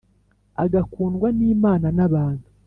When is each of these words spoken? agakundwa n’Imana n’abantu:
agakundwa 0.63 1.27
n’Imana 1.37 1.87
n’abantu: 1.97 2.47